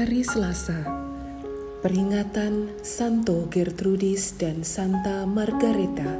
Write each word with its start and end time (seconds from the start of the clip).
Hari 0.00 0.24
Selasa, 0.24 0.80
peringatan 1.84 2.72
Santo 2.80 3.44
Gertrudis 3.52 4.32
dan 4.32 4.64
Santa 4.64 5.28
Margareta, 5.28 6.16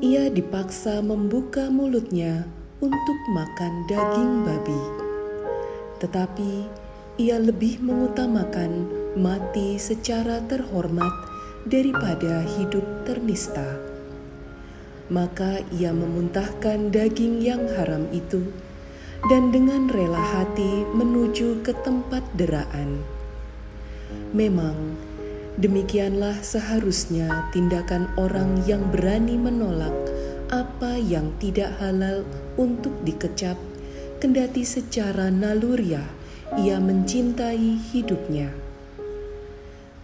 Ia 0.04 0.28
dipaksa 0.28 1.00
membuka 1.00 1.72
mulutnya 1.72 2.44
untuk 2.84 3.20
makan 3.32 3.88
daging 3.88 4.34
babi, 4.44 4.82
tetapi 6.04 6.52
ia 7.16 7.40
lebih 7.40 7.80
mengutamakan 7.80 8.88
mati 9.16 9.80
secara 9.80 10.44
terhormat 10.48 11.12
daripada 11.64 12.44
hidup 12.60 12.84
ternista. 13.08 13.80
Maka 15.08 15.64
ia 15.72 15.96
memuntahkan 15.96 16.92
daging 16.92 17.40
yang 17.40 17.64
haram 17.76 18.08
itu 18.12 18.52
dan 19.28 19.52
dengan 19.52 19.92
rela 19.92 20.22
hati 20.22 20.88
menuju 20.96 21.60
ke 21.60 21.76
tempat 21.84 22.24
deraan. 22.40 23.04
Memang 24.32 24.96
demikianlah 25.60 26.40
seharusnya 26.40 27.52
tindakan 27.52 28.08
orang 28.16 28.64
yang 28.64 28.88
berani 28.88 29.36
menolak 29.36 29.92
apa 30.50 30.96
yang 30.96 31.36
tidak 31.44 31.76
halal 31.84 32.24
untuk 32.56 32.96
dikecap, 33.04 33.60
kendati 34.24 34.64
secara 34.64 35.28
naluriah 35.28 36.08
ia 36.58 36.80
mencintai 36.80 37.92
hidupnya. 37.92 38.50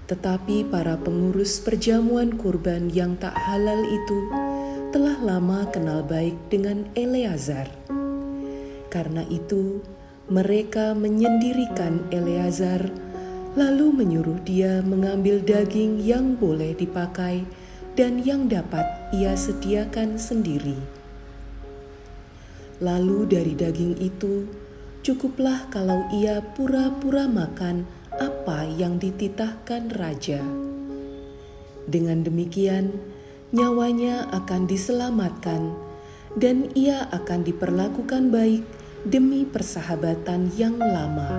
Tetapi 0.06 0.70
para 0.70 1.02
pengurus 1.02 1.58
perjamuan 1.58 2.38
kurban 2.38 2.94
yang 2.94 3.18
tak 3.18 3.34
halal 3.34 3.82
itu 3.82 4.20
telah 4.94 5.18
lama 5.18 5.66
kenal 5.74 6.06
baik 6.06 6.38
dengan 6.54 6.86
Eleazar 6.94 7.66
karena 8.96 9.28
itu, 9.28 9.84
mereka 10.32 10.96
menyendirikan 10.96 12.08
Eleazar, 12.16 12.88
lalu 13.60 13.92
menyuruh 13.92 14.40
dia 14.48 14.80
mengambil 14.80 15.44
daging 15.44 16.00
yang 16.00 16.40
boleh 16.40 16.72
dipakai 16.72 17.44
dan 18.00 18.24
yang 18.24 18.48
dapat 18.48 18.88
ia 19.12 19.36
sediakan 19.36 20.16
sendiri. 20.16 20.80
Lalu 22.80 23.28
dari 23.28 23.52
daging 23.52 24.00
itu, 24.00 24.48
cukuplah 25.04 25.68
kalau 25.68 26.08
ia 26.16 26.40
pura-pura 26.56 27.28
makan 27.28 27.84
apa 28.16 28.64
yang 28.68 28.96
dititahkan 28.96 29.92
raja. 29.92 30.40
Dengan 31.84 32.24
demikian, 32.24 32.96
nyawanya 33.52 34.32
akan 34.32 34.68
diselamatkan 34.68 35.76
dan 36.36 36.68
ia 36.76 37.08
akan 37.16 37.48
diperlakukan 37.48 38.34
baik 38.34 38.64
demi 39.06 39.46
persahabatan 39.46 40.50
yang 40.58 40.82
lama. 40.82 41.30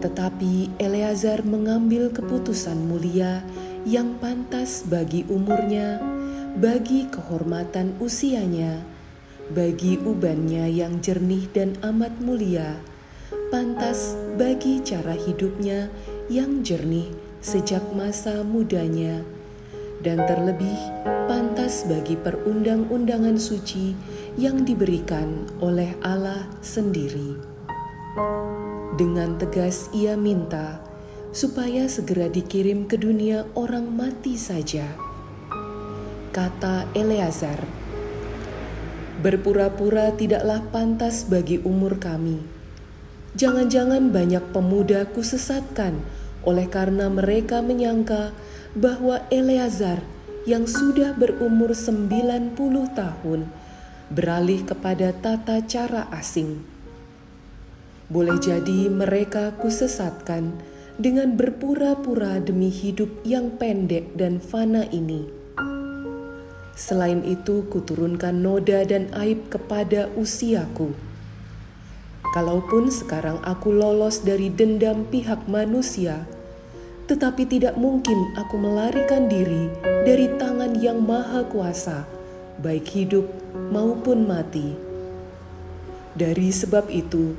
Tetapi 0.00 0.80
Eleazar 0.80 1.44
mengambil 1.44 2.08
keputusan 2.08 2.80
mulia 2.80 3.44
yang 3.84 4.16
pantas 4.16 4.88
bagi 4.88 5.28
umurnya, 5.28 6.00
bagi 6.56 7.12
kehormatan 7.12 7.92
usianya, 8.00 8.80
bagi 9.52 10.00
ubannya 10.00 10.72
yang 10.72 11.04
jernih 11.04 11.44
dan 11.52 11.76
amat 11.84 12.16
mulia, 12.24 12.80
pantas 13.52 14.16
bagi 14.40 14.80
cara 14.80 15.12
hidupnya 15.12 15.92
yang 16.32 16.64
jernih 16.64 17.12
sejak 17.44 17.84
masa 17.92 18.40
mudanya, 18.40 19.20
dan 20.00 20.24
terlebih 20.24 20.78
pantas 21.26 21.47
bagi 21.84 22.16
perundang-undangan 22.16 23.36
suci 23.36 23.92
yang 24.40 24.64
diberikan 24.64 25.44
oleh 25.60 25.92
Allah 26.00 26.48
sendiri. 26.64 27.36
Dengan 28.96 29.36
tegas 29.36 29.92
ia 29.92 30.16
minta 30.16 30.80
supaya 31.28 31.84
segera 31.84 32.32
dikirim 32.32 32.88
ke 32.88 32.96
dunia 32.96 33.44
orang 33.52 33.84
mati 33.92 34.40
saja. 34.40 34.88
Kata 36.32 36.88
Eleazar, 36.96 37.60
berpura-pura 39.20 40.16
tidaklah 40.16 40.64
pantas 40.72 41.28
bagi 41.28 41.60
umur 41.60 42.00
kami. 42.00 42.40
Jangan-jangan 43.36 44.08
banyak 44.08 44.56
pemuda 44.56 45.04
kusesatkan 45.12 46.00
oleh 46.48 46.64
karena 46.64 47.12
mereka 47.12 47.60
menyangka 47.60 48.32
bahwa 48.72 49.20
Eleazar 49.28 50.00
yang 50.48 50.64
sudah 50.64 51.12
berumur 51.12 51.76
90 51.76 52.56
tahun 52.96 53.40
beralih 54.08 54.64
kepada 54.64 55.12
tata 55.12 55.60
cara 55.68 56.08
asing. 56.08 56.64
Boleh 58.08 58.40
jadi 58.40 58.88
mereka 58.88 59.52
kusesatkan 59.60 60.56
dengan 60.96 61.36
berpura-pura 61.36 62.40
demi 62.40 62.72
hidup 62.72 63.20
yang 63.28 63.60
pendek 63.60 64.16
dan 64.16 64.40
fana 64.40 64.88
ini. 64.88 65.28
Selain 66.72 67.20
itu, 67.28 67.68
kuturunkan 67.68 68.40
noda 68.40 68.80
dan 68.88 69.12
aib 69.12 69.52
kepada 69.52 70.08
usiaku. 70.16 70.96
Kalaupun 72.32 72.88
sekarang 72.88 73.44
aku 73.44 73.76
lolos 73.76 74.24
dari 74.24 74.48
dendam 74.48 75.04
pihak 75.04 75.44
manusia, 75.44 76.24
tetapi 77.08 77.48
tidak 77.48 77.74
mungkin 77.80 78.36
aku 78.36 78.60
melarikan 78.60 79.32
diri 79.32 79.72
dari 80.04 80.28
tangan 80.36 80.76
yang 80.76 81.00
maha 81.00 81.42
kuasa 81.48 82.04
baik 82.58 82.90
hidup 82.90 83.26
maupun 83.70 84.26
mati. 84.26 84.74
Dari 86.18 86.50
sebab 86.50 86.90
itu, 86.90 87.38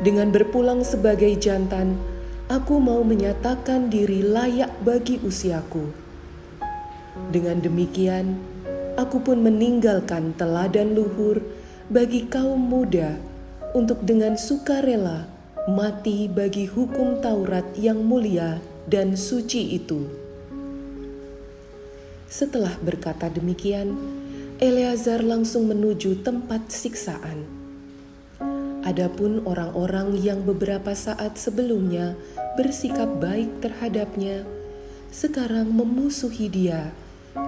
dengan 0.00 0.30
berpulang 0.30 0.86
sebagai 0.86 1.34
jantan, 1.34 1.98
aku 2.46 2.78
mau 2.78 3.02
menyatakan 3.02 3.90
diri 3.90 4.22
layak 4.22 4.70
bagi 4.86 5.18
usiaku. 5.18 5.90
Dengan 7.34 7.58
demikian, 7.58 8.38
aku 8.94 9.20
pun 9.20 9.42
meninggalkan 9.42 10.32
teladan 10.38 10.94
luhur 10.94 11.42
bagi 11.90 12.30
kaum 12.30 12.62
muda 12.62 13.18
untuk 13.74 14.00
dengan 14.06 14.38
sukarela 14.38 15.26
mati 15.66 16.26
bagi 16.30 16.66
hukum 16.66 17.22
Taurat 17.22 17.66
yang 17.78 18.02
mulia 18.02 18.58
dan 18.86 19.14
suci 19.14 19.78
itu. 19.78 20.06
Setelah 22.32 22.72
berkata 22.80 23.28
demikian, 23.28 23.92
Eleazar 24.62 25.20
langsung 25.26 25.66
menuju 25.68 26.22
tempat 26.22 26.70
siksaan. 26.70 27.44
Adapun 28.82 29.42
orang-orang 29.46 30.18
yang 30.18 30.42
beberapa 30.42 30.94
saat 30.94 31.34
sebelumnya 31.38 32.14
bersikap 32.54 33.10
baik 33.18 33.62
terhadapnya, 33.62 34.46
sekarang 35.12 35.70
memusuhi 35.70 36.48
dia 36.48 36.90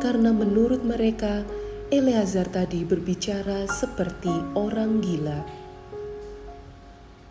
karena 0.04 0.30
menurut 0.36 0.84
mereka 0.84 1.46
Eleazar 1.88 2.50
tadi 2.50 2.82
berbicara 2.82 3.70
seperti 3.70 4.32
orang 4.58 4.98
gila. 4.98 5.46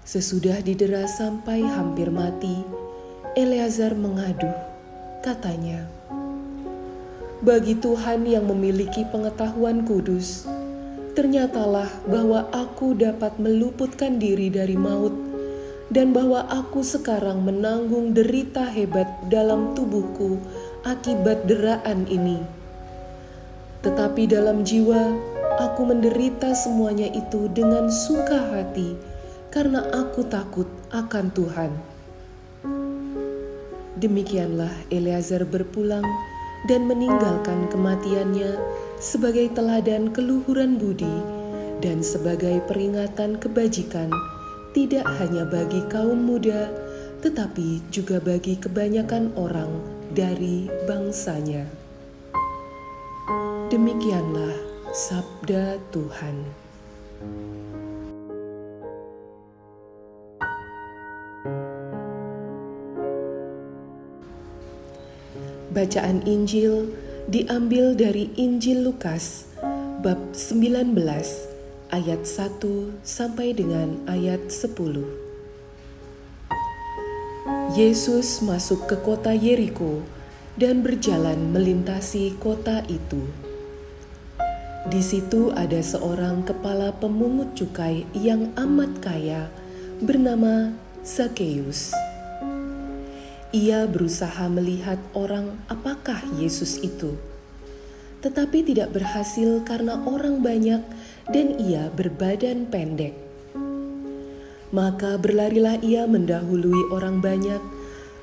Sesudah 0.07 0.63
didera 0.63 1.06
sampai 1.10 1.63
hampir 1.66 2.07
mati, 2.13 2.82
Eleazar 3.33 3.97
mengadu, 3.97 4.45
katanya, 5.25 5.89
bagi 7.41 7.74
Tuhan 7.74 8.30
yang 8.30 8.45
memiliki 8.45 9.09
pengetahuan 9.09 9.89
kudus, 9.89 10.45
ternyatalah 11.18 11.89
bahwa 12.06 12.45
aku 12.53 12.94
dapat 12.94 13.33
meluputkan 13.41 14.21
diri 14.21 14.53
dari 14.53 14.77
maut, 14.77 15.18
dan 15.89 16.13
bahwa 16.13 16.45
aku 16.45 16.85
sekarang 16.85 17.41
menanggung 17.41 18.13
derita 18.13 18.69
hebat 18.69 19.09
dalam 19.33 19.74
tubuhku 19.74 20.38
akibat 20.85 21.50
deraan 21.50 22.06
ini. 22.06 22.38
Tetapi 23.81 24.30
dalam 24.30 24.62
jiwa, 24.62 25.09
aku 25.57 25.89
menderita 25.89 26.53
semuanya 26.53 27.09
itu 27.09 27.50
dengan 27.50 27.89
suka 27.89 28.53
hati, 28.53 28.94
karena 29.50 29.89
aku 29.89 30.21
takut 30.30 30.69
akan 30.94 31.33
Tuhan. 31.33 31.93
Demikianlah 34.04 34.92
Eleazar 34.92 35.48
berpulang 35.48 36.04
dan 36.68 36.92
meninggalkan 36.92 37.72
kematiannya 37.72 38.60
sebagai 39.00 39.48
teladan 39.56 40.12
keluhuran 40.12 40.76
budi 40.76 41.24
dan 41.80 42.04
sebagai 42.04 42.60
peringatan 42.68 43.40
kebajikan 43.40 44.12
tidak 44.76 45.08
hanya 45.24 45.48
bagi 45.48 45.80
kaum 45.88 46.20
muda 46.20 46.68
tetapi 47.24 47.80
juga 47.96 48.20
bagi 48.20 48.60
kebanyakan 48.60 49.32
orang 49.40 49.72
dari 50.12 50.68
bangsanya. 50.84 51.64
Demikianlah 53.72 54.52
sabda 54.92 55.80
Tuhan. 55.96 56.44
Bacaan 65.74 66.21
Injil 66.27 66.94
diambil 67.31 67.95
dari 67.95 68.30
Injil 68.35 68.83
Lukas 68.83 69.47
bab 70.03 70.19
19 70.35 70.94
ayat 71.94 72.21
1 72.27 72.59
sampai 73.06 73.56
dengan 73.56 74.01
ayat 74.09 74.51
10. 74.51 75.24
Yesus 77.74 78.44
masuk 78.45 78.85
ke 78.85 79.00
kota 79.01 79.33
Yeriko 79.33 80.06
dan 80.59 80.85
berjalan 80.85 81.50
melintasi 81.50 82.38
kota 82.38 82.85
itu. 82.85 83.25
Di 84.83 85.00
situ 85.00 85.50
ada 85.56 85.80
seorang 85.80 86.44
kepala 86.44 86.91
pemungut 87.00 87.56
cukai 87.56 88.03
yang 88.12 88.51
amat 88.59 89.00
kaya 89.00 89.47
bernama 90.03 90.75
Zakheus. 91.07 91.95
Ia 93.54 93.86
berusaha 93.86 94.50
melihat 94.50 94.98
orang 95.14 95.62
apakah 95.70 96.26
Yesus 96.42 96.82
itu, 96.82 97.14
tetapi 98.26 98.66
tidak 98.66 98.98
berhasil 98.98 99.62
karena 99.62 100.02
orang 100.10 100.42
banyak 100.42 100.82
dan 101.30 101.62
ia 101.62 101.94
berbadan 101.94 102.66
pendek. 102.66 103.14
Maka 104.74 105.22
berlarilah 105.22 105.78
ia 105.86 106.10
mendahului 106.10 106.90
orang 106.90 107.22
banyak, 107.22 107.62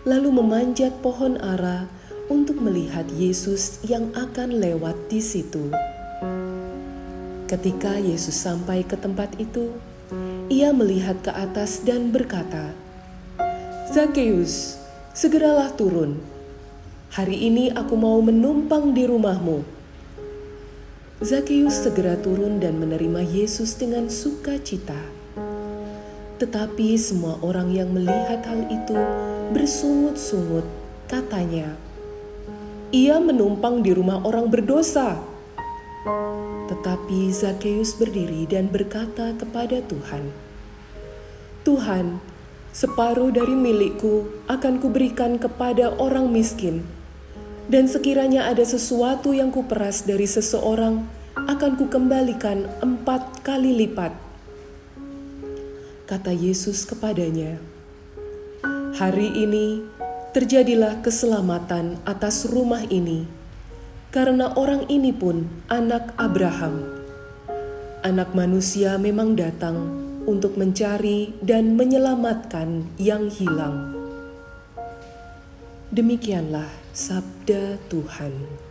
lalu 0.03 0.35
memanjat 0.35 0.99
pohon 0.99 1.39
ara 1.39 1.87
untuk 2.27 2.59
melihat 2.59 3.07
Yesus 3.15 3.79
yang 3.87 4.11
akan 4.19 4.59
lewat 4.59 4.99
di 5.07 5.23
situ. 5.23 5.71
Ketika 7.47 8.03
Yesus 8.03 8.35
sampai 8.35 8.83
ke 8.83 8.99
tempat 8.99 9.39
itu, 9.39 9.79
ia 10.51 10.75
melihat 10.75 11.23
ke 11.23 11.31
atas 11.31 11.87
dan 11.87 12.11
berkata, 12.11 12.75
"Zakheus, 13.95 14.80
segeralah 15.11 15.75
turun. 15.75 16.23
Hari 17.11 17.51
ini 17.51 17.75
aku 17.75 17.99
mau 17.99 18.23
menumpang 18.23 18.95
di 18.95 19.11
rumahmu. 19.11 19.67
Zakheus 21.19 21.83
segera 21.83 22.15
turun 22.15 22.63
dan 22.63 22.79
menerima 22.79 23.19
Yesus 23.27 23.75
dengan 23.75 24.07
sukacita. 24.07 24.97
Tetapi 26.39 26.95
semua 26.95 27.37
orang 27.43 27.75
yang 27.75 27.91
melihat 27.91 28.41
hal 28.47 28.71
itu 28.71 28.97
bersungut-sungut, 29.51 30.65
katanya, 31.11 31.75
"Ia 32.95 33.19
menumpang 33.19 33.83
di 33.83 33.91
rumah 33.91 34.23
orang 34.23 34.47
berdosa." 34.47 35.19
Tetapi 36.71 37.35
Zakheus 37.35 37.99
berdiri 37.99 38.47
dan 38.47 38.71
berkata 38.71 39.35
kepada 39.35 39.83
Tuhan, 39.85 40.31
"Tuhan, 41.67 42.30
separuh 42.71 43.35
dari 43.35 43.55
milikku 43.55 44.31
akan 44.47 44.79
kuberikan 44.79 45.37
kepada 45.37 45.95
orang 45.99 46.31
miskin. 46.31 46.87
Dan 47.71 47.87
sekiranya 47.87 48.51
ada 48.51 48.67
sesuatu 48.67 49.31
yang 49.31 49.55
kuperas 49.55 50.03
dari 50.03 50.27
seseorang, 50.27 51.07
akan 51.39 51.79
kukembalikan 51.79 52.67
empat 52.83 53.47
kali 53.47 53.87
lipat. 53.87 54.11
Kata 56.11 56.35
Yesus 56.35 56.83
kepadanya, 56.83 57.63
Hari 58.91 59.31
ini 59.39 59.87
terjadilah 60.35 60.99
keselamatan 60.99 62.03
atas 62.03 62.51
rumah 62.51 62.83
ini, 62.91 63.23
karena 64.11 64.51
orang 64.59 64.91
ini 64.91 65.15
pun 65.15 65.47
anak 65.71 66.11
Abraham. 66.19 66.83
Anak 68.03 68.35
manusia 68.35 68.99
memang 68.99 69.39
datang 69.39 70.00
untuk 70.25 70.57
mencari 70.61 71.33
dan 71.41 71.77
menyelamatkan 71.77 72.85
yang 73.01 73.29
hilang. 73.33 73.97
Demikianlah 75.91 76.71
sabda 76.95 77.81
Tuhan. 77.91 78.70